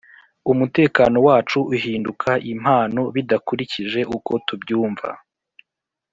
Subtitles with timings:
[0.51, 5.09] umutekano wacu uhinduka impano bidakurikije uko tubyumva